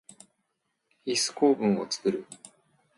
[1.05, 2.25] ヒス構文をつくる。